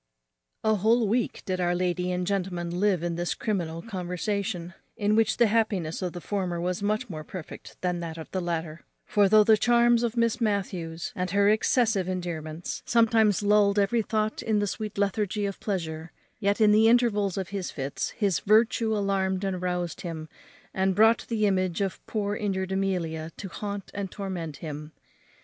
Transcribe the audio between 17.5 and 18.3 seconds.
fits